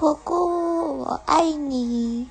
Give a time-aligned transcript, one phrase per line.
[0.00, 2.26] 果果我爱你。